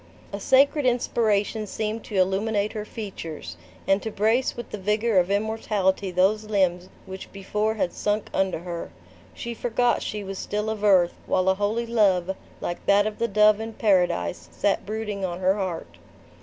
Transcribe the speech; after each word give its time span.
A 0.33 0.39
sacred 0.39 0.87
inspiration 0.87 1.67
seemed 1.67 2.03
to 2.05 2.15
illuminate 2.15 2.73
her 2.73 2.85
features, 2.85 3.55
and 3.85 4.01
to 4.01 4.09
brace 4.09 4.57
with 4.57 4.71
the 4.71 4.79
vigor 4.79 5.19
of 5.19 5.29
immortality 5.29 6.09
those 6.09 6.45
limbs 6.45 6.89
which 7.05 7.31
before 7.31 7.75
had 7.75 7.93
sunk 7.93 8.27
under 8.33 8.57
her. 8.61 8.89
She 9.35 9.53
forgot 9.53 10.01
she 10.01 10.23
was 10.23 10.39
still 10.39 10.71
of 10.71 10.83
earth, 10.83 11.13
while 11.27 11.49
a 11.49 11.53
holy 11.53 11.85
love, 11.85 12.35
like 12.61 12.83
that 12.87 13.05
of 13.05 13.19
the 13.19 13.27
dove 13.27 13.59
in 13.59 13.73
Paradise, 13.73 14.49
sat 14.51 14.87
brooding 14.87 15.23
on 15.23 15.39
her 15.39 15.53
heart. 15.53 15.99